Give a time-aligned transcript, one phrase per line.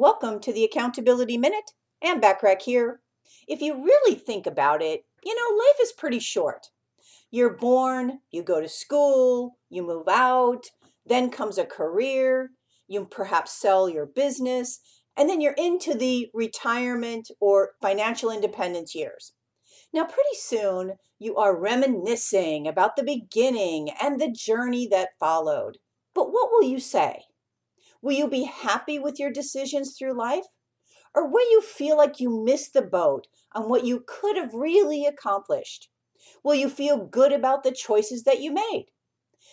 [0.00, 1.72] Welcome to the Accountability Minute.
[2.00, 3.02] Ann Bachrach here.
[3.46, 6.68] If you really think about it, you know, life is pretty short.
[7.30, 10.68] You're born, you go to school, you move out,
[11.04, 12.52] then comes a career,
[12.88, 14.80] you perhaps sell your business,
[15.18, 19.34] and then you're into the retirement or financial independence years.
[19.92, 25.76] Now, pretty soon, you are reminiscing about the beginning and the journey that followed.
[26.14, 27.24] But what will you say?
[28.02, 30.46] Will you be happy with your decisions through life?
[31.14, 35.04] Or will you feel like you missed the boat on what you could have really
[35.04, 35.88] accomplished?
[36.42, 38.86] Will you feel good about the choices that you made?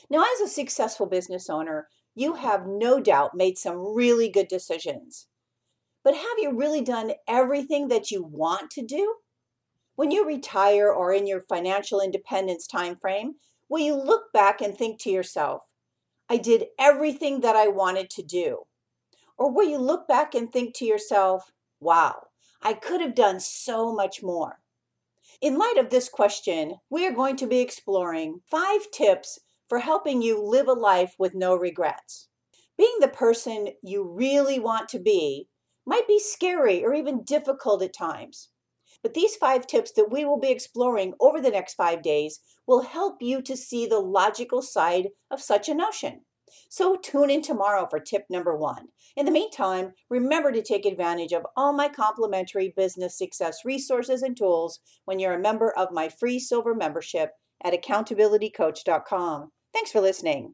[0.09, 5.27] Now, as a successful business owner, you have no doubt made some really good decisions.
[6.03, 9.15] But have you really done everything that you want to do?
[9.95, 13.35] When you retire or in your financial independence time frame,
[13.67, 15.63] will you look back and think to yourself,
[16.29, 18.67] I did everything that I wanted to do?
[19.37, 22.27] Or will you look back and think to yourself, wow,
[22.61, 24.59] I could have done so much more?
[25.39, 30.21] In light of this question, we are going to be exploring five tips for helping
[30.21, 32.27] you live a life with no regrets.
[32.77, 35.47] Being the person you really want to be
[35.85, 38.49] might be scary or even difficult at times.
[39.03, 42.81] But these five tips that we will be exploring over the next five days will
[42.81, 46.21] help you to see the logical side of such a notion.
[46.69, 48.87] So tune in tomorrow for tip number one.
[49.15, 54.35] In the meantime, remember to take advantage of all my complimentary business success resources and
[54.35, 57.31] tools when you're a member of my free silver membership
[57.63, 59.49] at accountabilitycoach.com.
[59.73, 60.53] Thanks for listening.